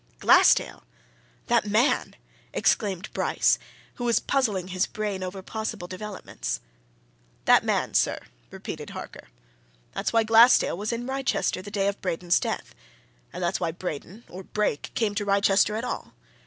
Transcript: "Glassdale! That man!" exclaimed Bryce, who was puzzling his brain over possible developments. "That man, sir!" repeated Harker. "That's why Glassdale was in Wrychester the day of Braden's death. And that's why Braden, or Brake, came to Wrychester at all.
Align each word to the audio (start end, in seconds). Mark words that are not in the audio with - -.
"Glassdale! 0.19 0.81
That 1.45 1.67
man!" 1.67 2.15
exclaimed 2.55 3.13
Bryce, 3.13 3.59
who 3.97 4.03
was 4.03 4.19
puzzling 4.19 4.69
his 4.69 4.87
brain 4.87 5.21
over 5.21 5.43
possible 5.43 5.87
developments. 5.87 6.59
"That 7.45 7.63
man, 7.63 7.93
sir!" 7.93 8.17
repeated 8.49 8.89
Harker. 8.89 9.27
"That's 9.91 10.11
why 10.11 10.23
Glassdale 10.23 10.75
was 10.75 10.91
in 10.91 11.05
Wrychester 11.05 11.61
the 11.61 11.69
day 11.69 11.87
of 11.87 12.01
Braden's 12.01 12.39
death. 12.39 12.73
And 13.31 13.43
that's 13.43 13.59
why 13.59 13.69
Braden, 13.69 14.23
or 14.27 14.41
Brake, 14.43 14.89
came 14.95 15.13
to 15.13 15.23
Wrychester 15.23 15.75
at 15.75 15.83
all. 15.83 16.15